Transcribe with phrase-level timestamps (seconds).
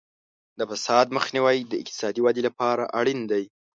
[0.59, 3.43] د فساد مخنیوی د اقتصادي ودې لپاره اړین دی.